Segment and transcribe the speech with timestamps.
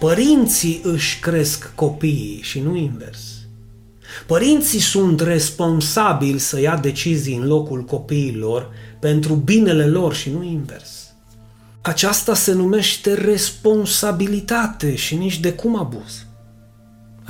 [0.00, 3.18] Părinții își cresc copiii și nu invers.
[4.26, 11.12] Părinții sunt responsabili să ia decizii în locul copiilor pentru binele lor și nu invers.
[11.80, 16.26] Aceasta se numește responsabilitate și nici de cum abuz.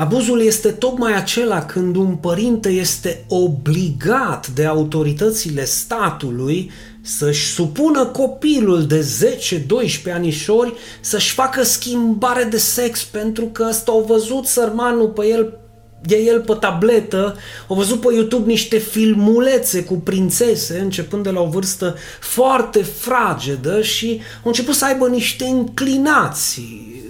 [0.01, 6.71] Abuzul este tocmai acela când un părinte este obligat de autoritățile statului
[7.01, 9.07] să-și supună copilul de
[10.11, 15.59] 10-12 anișori să-și facă schimbare de sex pentru că ăsta au văzut sărmanul pe el
[16.03, 17.37] de el pe tabletă,
[17.69, 23.83] au văzut pe YouTube niște filmulețe cu prințese, începând de la o vârstă foarte fragedă
[23.83, 27.03] și au început să aibă niște inclinații.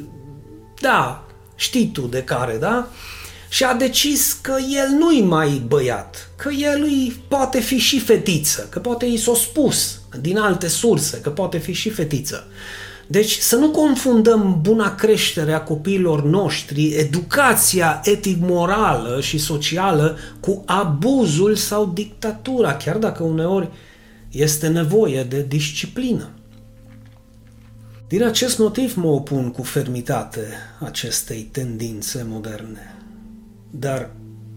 [0.80, 1.25] Da,
[1.60, 2.88] știi tu de care, da?
[3.48, 8.66] Și a decis că el nu-i mai băiat, că el îi poate fi și fetiță,
[8.70, 12.46] că poate i s-o spus din alte surse, că poate fi și fetiță.
[13.06, 21.56] Deci să nu confundăm buna creștere a copiilor noștri, educația etic-morală și socială cu abuzul
[21.56, 23.69] sau dictatura, chiar dacă uneori
[24.31, 26.31] este nevoie de disciplină.
[28.11, 30.41] Din acest motiv mă opun cu fermitate
[30.78, 32.97] acestei tendințe moderne.
[33.70, 34.11] Dar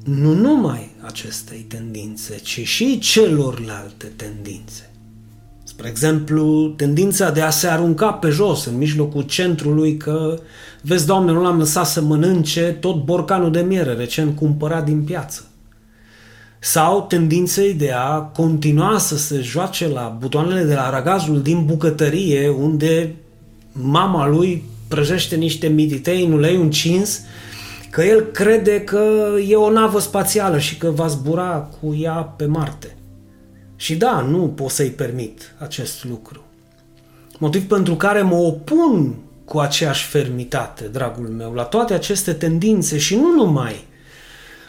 [0.04, 4.92] nu numai acestei tendințe, ci și celorlalte tendințe.
[5.64, 10.40] Spre exemplu, tendința de a se arunca pe jos în mijlocul centrului că,
[10.82, 15.48] vezi, Doamne, nu l-am lăsat să mănânce tot borcanul de miere recent cumpărat din piață.
[16.60, 22.50] Sau tendinței de a continua să se joace la butoanele de la ragazul din bucătărie
[22.50, 23.16] unde
[23.74, 27.22] mama lui prăjește niște mititei în ulei încins
[27.90, 32.46] că el crede că e o navă spațială și că va zbura cu ea pe
[32.46, 32.96] Marte.
[33.76, 36.44] Și da, nu pot să-i permit acest lucru.
[37.38, 39.16] Motiv pentru care mă opun
[39.46, 43.86] cu aceeași fermitate, dragul meu, la toate aceste tendințe și nu numai.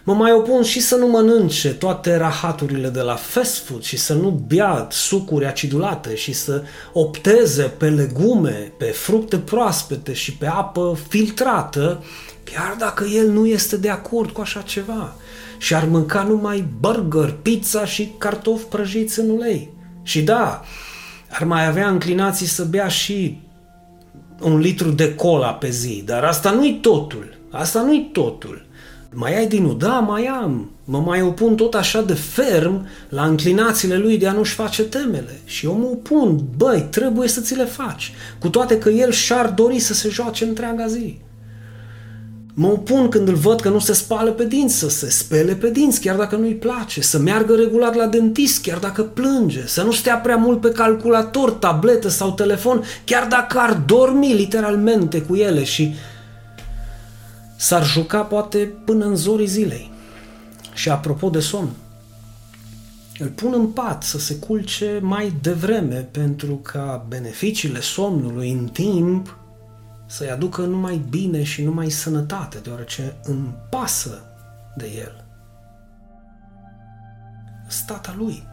[0.07, 4.15] Mă mai opun și să nu mănânce toate rahaturile de la fast food și să
[4.15, 10.99] nu bea sucuri acidulate și să opteze pe legume, pe fructe proaspete și pe apă
[11.09, 12.05] filtrată,
[12.45, 15.17] chiar dacă el nu este de acord cu așa ceva
[15.59, 19.71] și ar mânca numai burger, pizza și cartofi prăjiți în ulei.
[20.03, 20.63] Și da,
[21.29, 23.39] ar mai avea înclinații să bea și
[24.41, 27.39] un litru de cola pe zi, dar asta nu-i totul.
[27.51, 28.67] Asta nu-i totul.
[29.15, 30.71] Mai ai din Da, mai am.
[30.85, 35.41] Mă mai opun tot așa de ferm la înclinațiile lui de a nu-și face temele.
[35.45, 36.41] Și eu mă opun.
[36.57, 38.13] Băi, trebuie să ți le faci.
[38.39, 41.19] Cu toate că el și-ar dori să se joace întreaga zi.
[42.57, 45.71] Mă opun când îl văd că nu se spală pe dinți, să se spele pe
[45.71, 49.93] dinți, chiar dacă nu-i place, să meargă regulat la dentist, chiar dacă plânge, să nu
[49.93, 55.65] stea prea mult pe calculator, tabletă sau telefon, chiar dacă ar dormi literalmente cu ele
[55.65, 55.95] și
[57.65, 59.91] s-ar juca poate până în zorii zilei.
[60.75, 61.71] Și apropo de somn,
[63.19, 69.39] îl pun în pat să se culce mai devreme pentru ca beneficiile somnului în timp
[70.07, 74.23] să-i aducă numai bine și numai sănătate, deoarece îmi pasă
[74.77, 75.25] de el.
[77.67, 78.47] Stata lui.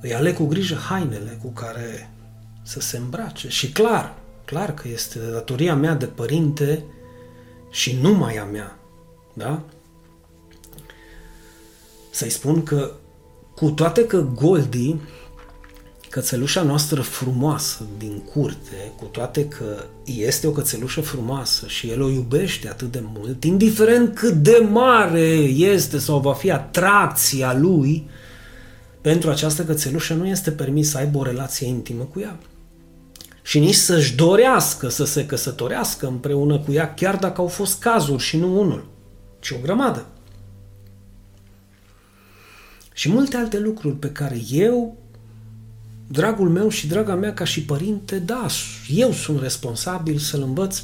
[0.00, 2.10] Îi aleg cu grijă hainele cu care
[2.62, 4.14] să se îmbrace și clar,
[4.44, 6.84] clar că este datoria mea de părinte
[7.74, 8.78] și numai a mea,
[9.32, 9.62] da?
[12.10, 12.92] Să-i spun că
[13.54, 14.96] cu toate că Goldie
[16.08, 22.08] cățelușa noastră frumoasă din curte, cu toate că este o cățelușă frumoasă și el o
[22.08, 28.08] iubește atât de mult, indiferent cât de mare este sau va fi atracția lui,
[29.00, 32.38] pentru această cățelușă nu este permis să aibă o relație intimă cu ea.
[33.46, 38.22] Și nici să-și dorească să se căsătorească împreună cu ea, chiar dacă au fost cazuri
[38.22, 38.86] și nu unul,
[39.40, 40.06] ci o grămadă.
[42.92, 44.96] Și multe alte lucruri pe care eu
[46.06, 48.46] dragul meu și draga mea ca și părinte, da,
[48.88, 50.82] eu sunt responsabil să-l învăț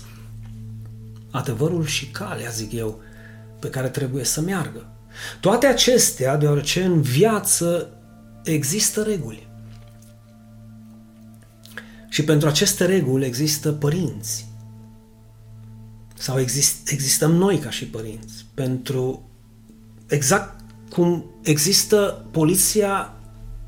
[1.31, 3.01] adevărul și calea, zic eu,
[3.59, 4.87] pe care trebuie să meargă.
[5.41, 7.89] Toate acestea, deoarece în viață
[8.45, 9.50] există reguli.
[12.21, 14.47] Și pentru aceste reguli există părinți.
[16.15, 18.47] Sau exist, existăm noi ca și părinți.
[18.55, 19.31] Pentru
[20.07, 23.15] exact cum există poliția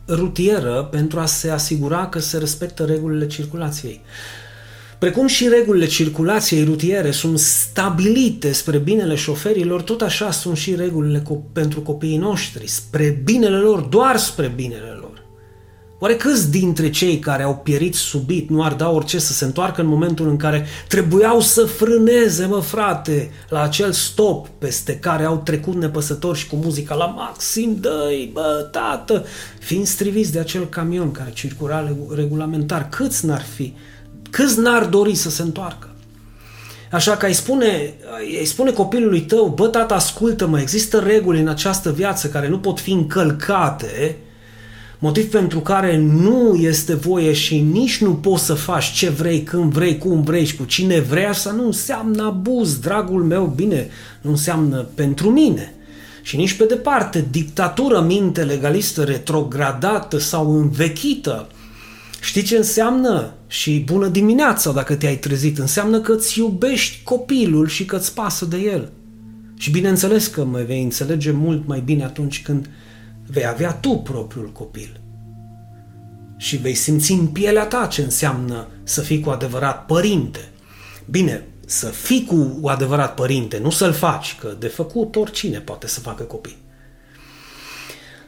[0.08, 4.00] rutieră pentru a se asigura că se respectă regulile circulației.
[4.98, 11.20] Precum și regulile circulației rutiere sunt stabilite spre binele șoferilor, tot așa sunt și regulile
[11.22, 15.01] co- pentru copiii noștri, spre binele lor, doar spre binele lor.
[16.02, 19.80] Oare câți dintre cei care au pierit subit nu ar da orice să se întoarcă
[19.80, 25.36] în momentul în care trebuiau să frâneze, mă frate, la acel stop peste care au
[25.44, 29.24] trecut nepăsători și cu muzica la maxim, dă bă, tată,
[29.60, 33.74] fiind striviți de acel camion care circula regulamentar, câți n-ar fi,
[34.30, 35.88] câți n-ar dori să se întoarcă?
[36.90, 37.94] Așa că îi spune,
[38.40, 42.80] îi spune copilului tău, bă, tata, ascultă-mă, există reguli în această viață care nu pot
[42.80, 44.16] fi încălcate,
[45.02, 49.72] motiv pentru care nu este voie și nici nu poți să faci ce vrei, când
[49.72, 53.88] vrei, cum vrei și cu cine vrei, asta nu înseamnă abuz, dragul meu, bine,
[54.20, 55.74] nu înseamnă pentru mine.
[56.22, 61.48] Și nici pe departe, dictatură minte legalistă retrogradată sau învechită,
[62.20, 63.32] Știi ce înseamnă?
[63.46, 65.58] Și bună dimineața dacă te-ai trezit.
[65.58, 68.92] Înseamnă că îți iubești copilul și că îți pasă de el.
[69.56, 72.68] Și bineînțeles că mă vei înțelege mult mai bine atunci când
[73.32, 75.00] vei avea tu propriul copil.
[76.36, 80.50] Și vei simți în pielea ta ce înseamnă să fii cu adevărat părinte.
[81.10, 86.00] Bine, să fii cu adevărat părinte, nu să-l faci, că de făcut oricine poate să
[86.00, 86.56] facă copii.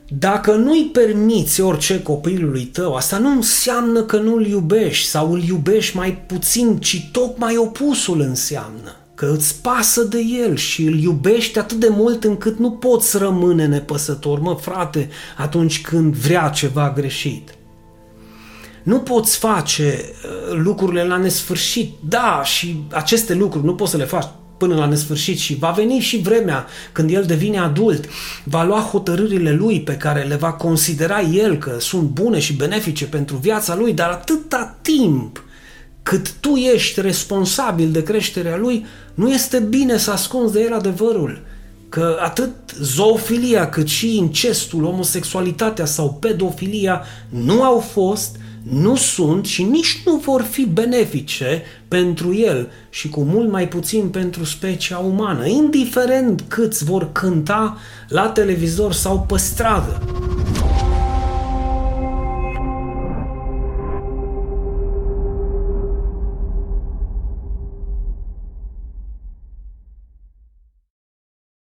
[0.09, 5.97] Dacă nu-i permiți orice copilului tău, asta nu înseamnă că nu-l iubești sau îl iubești
[5.97, 8.97] mai puțin, ci tocmai opusul înseamnă.
[9.15, 13.67] Că îți pasă de el și îl iubești atât de mult încât nu poți rămâne
[13.67, 17.55] nepăsător, mă frate, atunci când vrea ceva greșit.
[18.83, 21.95] Nu poți face uh, lucrurile la nesfârșit.
[22.09, 24.27] Da, și aceste lucruri nu poți să le faci
[24.57, 28.09] până la nesfârșit și va veni și vremea când el devine adult,
[28.45, 33.07] va lua hotărârile lui pe care le va considera el că sunt bune și benefice
[33.07, 35.45] pentru viața lui, dar atâta timp
[36.05, 41.43] cât tu ești responsabil de creșterea lui, nu este bine să ascunzi de el adevărul
[41.89, 48.37] că atât zoofilia cât și incestul, homosexualitatea sau pedofilia nu au fost
[48.71, 54.09] nu sunt și nici nu vor fi benefice pentru el și cu mult mai puțin
[54.09, 57.79] pentru specia umană, indiferent câți vor cânta
[58.09, 60.03] la televizor sau pe stradă.